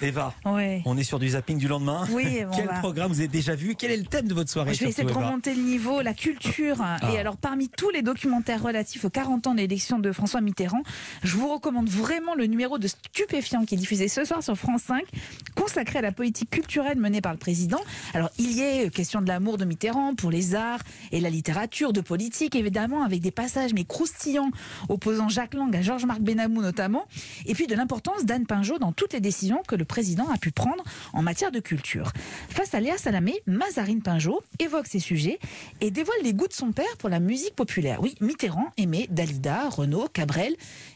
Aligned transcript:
Eva, 0.00 0.34
on 0.44 0.96
est 0.96 1.02
sur 1.02 1.18
du 1.18 1.30
zapping 1.30 1.58
du 1.58 1.68
lendemain. 1.68 2.06
Oui, 2.12 2.42
Quel 2.56 2.66
va- 2.66 2.74
programme 2.74 3.10
vous 3.12 3.18
avez 3.18 3.28
déjà 3.28 3.54
vu? 3.54 3.74
Quel 3.74 3.90
est 3.90 3.96
le 3.96 4.04
thème 4.04 4.28
de 4.28 4.34
votre 4.34 4.50
soirée 4.50 4.74
Je 4.74 4.80
vais 4.84 4.90
essayer 4.90 5.06
de 5.08 5.12
remonter 5.12 5.54
le 5.54 5.62
niveau, 5.62 6.00
la 6.02 6.14
culture. 6.14 6.76
Ah. 6.80 6.98
Et 7.12 7.18
alors, 7.18 7.36
parmi 7.36 7.68
tous 7.68 7.90
les 7.90 8.02
documentaires 8.02 8.62
relatifs 8.62 9.04
aux 9.04 9.10
40 9.10 9.48
ans 9.48 9.52
de 9.54 9.58
l'élection 9.58 9.98
de 9.98 10.12
François 10.12 10.40
Mitterrand, 10.40 10.82
je 11.24 11.36
vous 11.36 11.52
recommande 11.52 11.88
vraiment 11.88 12.34
le 12.34 12.46
numéro 12.46 12.78
de 12.78 12.86
Stupéfiant 12.86 13.64
qui 13.64 13.74
est 13.74 13.78
diffusé 13.78 14.08
ce 14.08 14.24
soir 14.24 14.42
sur 14.42 14.56
France 14.56 14.82
5, 14.82 15.02
consacré 15.54 15.98
à 15.98 16.02
la 16.02 16.12
politique 16.12 16.50
culturelle 16.50 16.98
menée 16.98 17.20
par 17.20 17.32
le 17.32 17.38
président. 17.38 17.80
Alors, 18.14 18.30
il 18.38 18.52
y 18.52 18.60
est 18.60 18.90
question 18.94 19.20
de 19.20 19.26
l'amour 19.28 19.58
de 19.58 19.64
Mitterrand 19.64 20.14
pour 20.14 20.30
les 20.30 20.54
arts 20.54 20.80
et 21.12 21.20
la 21.20 21.30
littérature, 21.30 21.92
de 21.92 22.00
politique, 22.00 22.54
évidemment, 22.54 23.02
avec 23.02 23.20
des 23.20 23.30
passages 23.30 23.72
mais 23.74 23.84
croustillants 23.84 24.50
opposant 24.88 25.28
Jacques 25.28 25.54
Lang 25.54 25.74
à 25.74 25.82
Georges-Marc 25.82 26.20
Benamou 26.20 26.62
notamment, 26.62 27.06
et 27.46 27.54
puis 27.54 27.66
de 27.66 27.74
l'importance 27.74 28.24
d'Anne 28.24 28.46
Pinjot 28.46 28.78
dans 28.78 28.92
toutes 28.92 29.12
les 29.12 29.20
décisions 29.20 29.62
que 29.66 29.74
le 29.74 29.84
président 29.88 30.28
a 30.30 30.38
pu 30.38 30.52
prendre 30.52 30.84
en 31.12 31.22
matière 31.22 31.50
de 31.50 31.58
culture. 31.58 32.12
Face 32.48 32.74
à 32.74 32.80
Léa 32.80 32.96
Salamé, 32.98 33.42
Mazarine 33.46 34.02
Pinjot 34.02 34.40
évoque 34.60 34.86
ces 34.86 35.00
sujets 35.00 35.40
et 35.80 35.90
dévoile 35.90 36.18
les 36.22 36.34
goûts 36.34 36.46
de 36.46 36.52
son 36.52 36.70
père 36.70 36.96
pour 36.98 37.08
la 37.08 37.18
musique 37.18 37.56
populaire. 37.56 37.98
Oui, 38.00 38.14
Mitterrand 38.20 38.68
aimait 38.76 39.08
Dalida, 39.10 39.68
Renaud, 39.68 40.08
Cabrel 40.12 40.54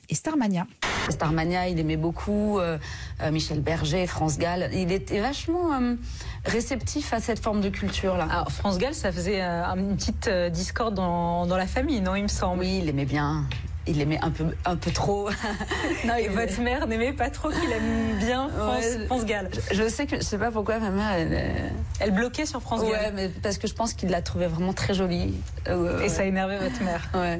et 0.09 0.15
Starmania. 0.15 0.67
Starmania, 1.09 1.69
il 1.69 1.79
aimait 1.81 1.97
beaucoup 1.97 2.59
euh, 2.59 2.79
euh, 3.23 3.31
Michel 3.33 3.61
Berger, 3.61 4.07
France 4.07 4.39
Gall. 4.39 4.71
Il 4.73 4.93
était 4.93 5.21
vachement 5.21 5.73
euh, 5.73 5.97
réceptif 6.45 7.13
à 7.13 7.21
cette 7.21 7.41
forme 7.41 7.61
de 7.61 7.71
culture-là. 7.71 8.29
Alors, 8.31 8.53
France 8.53 8.79
Gall, 8.79 8.95
ça 8.95 9.11
faisait 9.11 9.43
euh, 9.43 9.65
une 9.77 9.97
petite 9.97 10.29
euh, 10.29 10.49
discorde 10.51 10.95
dans, 10.95 11.47
dans 11.47 11.57
la 11.57 11.67
famille, 11.67 12.01
non, 12.01 12.15
il 12.15 12.23
me 12.23 12.29
semble. 12.29 12.61
Oui, 12.61 12.81
il 12.83 12.89
aimait 12.89 13.05
bien. 13.05 13.47
Il 13.87 14.01
aimait 14.01 14.19
un 14.23 14.31
peu, 14.31 14.45
un 14.65 14.77
peu 14.77 14.91
trop. 14.93 15.29
non, 16.05 16.15
Et 16.15 16.29
votre 16.29 16.61
mère 16.61 16.87
n'aimait 16.87 17.13
pas 17.13 17.31
trop 17.31 17.49
qu'il 17.51 17.71
aime 17.71 18.19
bien 18.19 18.49
France, 18.49 18.85
Ouais. 18.85 19.07
France 19.07 19.25
Gall. 19.27 19.51
Je 19.73 19.89
sais 19.89 20.07
que 20.07 20.17
je 20.17 20.23
sais 20.23 20.39
pas 20.39 20.51
pourquoi 20.51 20.79
ma 20.79 20.91
mère. 20.91 21.11
Elle, 21.13 21.29
euh, 21.33 21.69
Elle 22.01 22.13
bloquait 22.13 22.47
sur 22.47 22.61
France 22.63 22.83
ouais, 22.83 22.91
Gall. 22.91 23.13
mais 23.15 23.29
parce 23.43 23.59
que 23.59 23.67
je 23.67 23.75
pense 23.75 23.93
qu'il 23.95 24.09
l'a 24.11 24.23
trouvée 24.23 24.47
vraiment 24.47 24.73
très 24.73 24.95
jolie. 24.95 25.35
Euh, 25.69 26.01
Et 26.03 26.09
ça 26.09 26.25
énervait 26.25 26.59
votre 26.59 26.81
mère. 26.83 27.09
Ouais. 27.15 27.39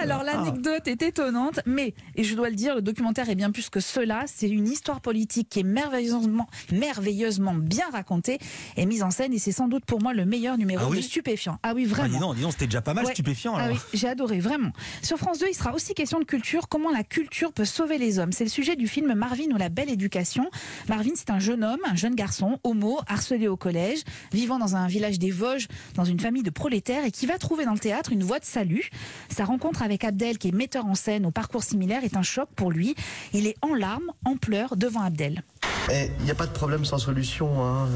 Alors 0.00 0.22
l'anecdote 0.22 0.86
est 0.88 1.02
étonnante, 1.02 1.60
mais, 1.66 1.94
et 2.16 2.24
je 2.24 2.34
dois 2.34 2.48
le 2.48 2.54
dire, 2.56 2.74
le 2.76 2.82
documentaire 2.82 3.28
est 3.28 3.34
bien 3.34 3.50
plus 3.50 3.68
que 3.70 3.80
cela. 3.80 4.22
C'est 4.26 4.48
une 4.48 4.68
histoire 4.68 5.00
politique 5.00 5.48
qui 5.50 5.60
est 5.60 5.64
merveilleusement, 5.64 6.46
merveilleusement 6.72 7.54
bien 7.54 7.84
racontée 7.92 8.38
et 8.76 8.86
mise 8.86 9.02
en 9.02 9.10
scène, 9.10 9.32
et 9.32 9.38
c'est 9.38 9.52
sans 9.52 9.68
doute 9.68 9.84
pour 9.84 10.00
moi 10.02 10.14
le 10.14 10.24
meilleur 10.24 10.56
numéro 10.58 10.84
Ah 10.86 10.90
oui 10.90 10.98
de 10.98 11.02
Stupéfiant. 11.02 11.58
Ah 11.62 11.72
oui, 11.74 11.86
Ah, 11.90 11.94
vraiment. 11.94 12.08
dis 12.14 12.20
donc, 12.20 12.36
dis 12.36 12.42
donc, 12.42 12.52
c'était 12.52 12.66
déjà 12.66 12.80
pas 12.82 12.94
mal 12.94 13.04
Ouais. 13.04 13.12
stupéfiant. 13.12 13.54
Ah 13.56 13.68
oui, 13.70 13.78
j'ai 13.94 14.08
adoré, 14.08 14.38
vraiment. 14.40 14.70
Sur 15.02 15.18
France 15.18 15.38
2, 15.38 15.46
il 15.50 15.54
sera 15.58 15.74
aussi 15.74 15.94
question 15.94 16.20
de 16.20 16.24
culture. 16.24 16.68
Comment 16.68 16.90
la 16.90 17.02
culture 17.02 17.52
peut 17.52 17.64
sauver 17.64 17.98
les 17.98 18.18
hommes? 18.18 18.32
C'est 18.32 18.44
le 18.44 18.50
sujet 18.50 18.76
du 18.76 18.86
film 18.86 19.12
Marvin 19.14 19.50
ou 19.52 19.56
la 19.56 19.68
belle 19.68 19.90
éducation. 19.90 20.48
Marvin, 20.88 21.10
c'est 21.14 21.30
un 21.30 21.40
jeune 21.40 21.64
homme, 21.64 21.80
un 21.84 21.96
jeune 21.96 22.14
garçon, 22.14 22.60
homo, 22.62 23.00
harcelé 23.08 23.48
au 23.48 23.56
collège, 23.56 23.98
vivant 24.32 24.58
dans 24.58 24.76
un 24.76 24.86
village 24.86 25.18
des 25.18 25.30
Vosges, 25.30 25.66
dans 25.94 26.04
une 26.04 26.20
famille 26.20 26.44
de 26.44 26.50
prolétaires, 26.50 27.04
et 27.04 27.10
qui 27.10 27.26
va 27.26 27.38
trouver 27.38 27.64
dans 27.64 27.72
le 27.72 27.78
théâtre 27.78 28.12
une 28.12 28.22
voie 28.22 28.38
de 28.38 28.44
salut. 28.44 28.88
Sa 29.30 29.44
rencontre 29.44 29.82
avec 29.82 30.04
Abdel, 30.04 30.38
qui 30.38 30.48
est 30.48 30.52
metteur 30.52 30.86
en 30.86 30.94
scène 30.94 31.26
au 31.26 31.32
parcours 31.32 31.64
similaire, 31.64 32.04
est 32.04 32.16
un 32.16 32.22
choc 32.22 32.48
pour 32.54 32.70
lui. 32.70 32.94
Il 33.32 33.46
est 33.46 33.56
en 33.60 33.74
larmes, 33.74 34.12
en 34.24 34.36
pleurs 34.36 34.76
devant 34.76 35.02
Abdel. 35.02 35.42
Il 35.90 36.24
n'y 36.24 36.30
a 36.30 36.34
pas 36.34 36.46
de 36.46 36.52
problème 36.52 36.84
sans 36.84 36.98
solution. 36.98 37.86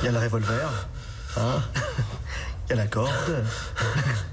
Il 0.00 0.06
y 0.06 0.08
a 0.08 0.12
le 0.12 0.18
revolver, 0.18 0.88
il 1.36 1.40
y 2.70 2.72
a 2.72 2.76
la 2.76 2.86
corde. 2.86 3.44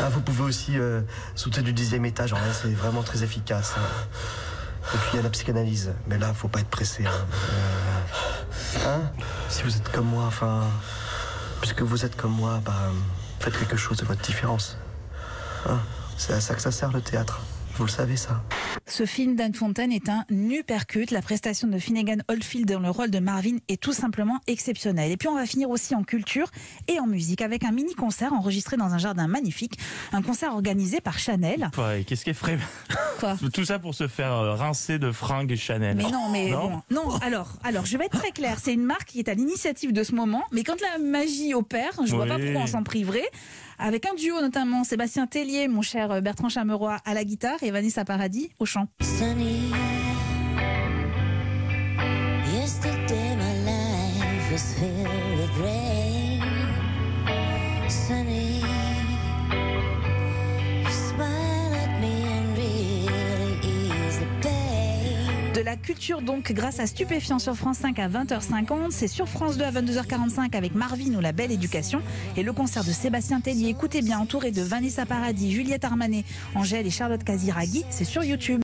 Ah, 0.00 0.08
vous 0.08 0.20
pouvez 0.20 0.42
aussi 0.42 0.78
euh, 0.78 1.00
sauter 1.34 1.62
du 1.62 1.72
dixième 1.72 2.04
étage, 2.04 2.34
c'est 2.60 2.72
vraiment 2.74 3.02
très 3.02 3.22
efficace. 3.22 3.74
hein. 3.76 3.80
Et 4.94 4.96
puis 4.98 5.10
il 5.12 5.16
y 5.16 5.18
a 5.20 5.22
la 5.22 5.30
psychanalyse, 5.30 5.92
mais 6.08 6.18
là, 6.18 6.32
faut 6.34 6.48
pas 6.48 6.60
être 6.60 6.68
pressé. 6.70 7.04
Hein. 7.06 7.10
Euh, 7.52 8.88
hein? 8.88 9.00
Si 9.48 9.62
vous 9.62 9.76
êtes 9.76 9.90
comme 9.92 10.06
moi, 10.06 10.24
enfin, 10.26 10.62
puisque 11.60 11.82
vous 11.82 12.04
êtes 12.04 12.16
comme 12.16 12.32
moi, 12.32 12.60
bah, 12.64 12.90
faites 13.40 13.56
quelque 13.58 13.76
chose 13.76 13.96
de 13.98 14.04
votre 14.04 14.20
différence. 14.22 14.76
C'est 16.16 16.32
à 16.34 16.40
ça 16.40 16.54
que 16.54 16.62
ça 16.62 16.72
sert 16.72 16.92
le 16.92 17.00
théâtre. 17.00 17.40
Vous 17.76 17.84
le 17.84 17.90
savez 17.90 18.16
ça. 18.16 18.42
Ce 18.86 19.06
film 19.06 19.36
d'Anne 19.36 19.54
Fontaine 19.54 19.92
est 19.92 20.08
un 20.08 20.24
uppercut. 20.30 21.10
La 21.10 21.22
prestation 21.22 21.68
de 21.68 21.78
Finnegan 21.78 22.18
Oldfield 22.28 22.70
dans 22.70 22.80
le 22.80 22.90
rôle 22.90 23.10
de 23.10 23.18
Marvin 23.18 23.56
est 23.68 23.80
tout 23.80 23.92
simplement 23.92 24.40
exceptionnelle. 24.46 25.10
Et 25.10 25.16
puis 25.16 25.28
on 25.28 25.34
va 25.34 25.46
finir 25.46 25.70
aussi 25.70 25.94
en 25.94 26.02
culture 26.02 26.50
et 26.88 27.00
en 27.00 27.06
musique 27.06 27.42
avec 27.42 27.64
un 27.64 27.72
mini-concert 27.72 28.32
enregistré 28.32 28.76
dans 28.76 28.92
un 28.92 28.98
jardin 28.98 29.26
magnifique. 29.26 29.78
Un 30.12 30.22
concert 30.22 30.52
organisé 30.52 31.00
par 31.00 31.18
Chanel. 31.18 31.70
Ouais, 31.78 32.04
qu'est-ce 32.04 32.24
qu'elle 32.24 32.34
ferait 32.34 32.58
Quoi 33.22 33.36
Tout 33.52 33.64
ça 33.64 33.78
pour 33.78 33.94
se 33.94 34.08
faire 34.08 34.32
euh, 34.32 34.54
rincer 34.54 34.98
de 34.98 35.12
fringues 35.12 35.54
Chanel. 35.54 35.96
mais 35.96 36.10
non, 36.10 36.28
mais 36.30 36.50
Non 36.50 36.82
bon, 36.90 37.04
non. 37.10 37.16
Alors, 37.22 37.52
alors, 37.62 37.86
je 37.86 37.96
vais 37.96 38.06
être 38.06 38.18
très 38.18 38.32
claire. 38.32 38.58
C'est 38.60 38.74
une 38.74 38.82
marque 38.84 39.04
qui 39.10 39.20
est 39.20 39.28
à 39.28 39.34
l'initiative 39.34 39.92
de 39.92 40.02
ce 40.02 40.14
moment, 40.14 40.42
mais 40.50 40.64
quand 40.64 40.80
la 40.80 40.98
magie 40.98 41.54
opère, 41.54 41.92
je 42.04 42.14
vois 42.14 42.24
Oui. 42.24 42.28
pas 42.30 42.38
pourquoi 42.38 42.62
on 42.62 42.66
s'en 42.66 42.82
priverait. 42.82 43.28
Avec 43.78 44.06
un 44.06 44.14
duo 44.14 44.40
notamment, 44.40 44.82
Sébastien 44.84 45.26
Tellier, 45.26 45.68
mon 45.68 45.82
cher 45.82 46.20
Bertrand 46.20 46.48
Chameroy 46.48 46.96
à 47.04 47.14
la 47.14 47.24
guitare 47.24 47.62
et 47.62 47.70
Vanessa 47.70 48.04
Paradis 48.04 48.50
au 48.58 48.64
chant. 48.66 48.88
sunny. 49.00 49.70
Yesterday 52.52 53.36
my 53.36 53.64
life 53.64 54.52
was 54.52 54.74
filled 54.74 55.38
with 55.38 55.50
rain. 55.62 56.40
Sunny, 57.88 58.62
la 65.62 65.76
culture 65.76 66.22
donc 66.22 66.52
grâce 66.52 66.80
à 66.80 66.86
Stupéfiant 66.86 67.38
sur 67.38 67.54
France 67.54 67.78
5 67.78 67.98
à 67.98 68.08
20h50, 68.08 68.90
c'est 68.90 69.08
sur 69.08 69.28
France 69.28 69.56
2 69.56 69.64
à 69.64 69.70
22h45 69.70 70.56
avec 70.56 70.74
Marvin 70.74 71.14
ou 71.14 71.20
la 71.20 71.32
belle 71.32 71.52
éducation 71.52 72.02
et 72.36 72.42
le 72.42 72.52
concert 72.52 72.84
de 72.84 72.90
Sébastien 72.90 73.40
Tellier, 73.40 73.68
écoutez 73.68 74.02
bien, 74.02 74.18
entouré 74.18 74.50
de 74.50 74.62
Vanessa 74.62 75.06
Paradis, 75.06 75.52
Juliette 75.52 75.84
Armanet, 75.84 76.24
Angèle 76.54 76.86
et 76.86 76.90
Charlotte 76.90 77.22
Casiraghi, 77.22 77.84
c'est 77.90 78.04
sur 78.04 78.24
YouTube. 78.24 78.60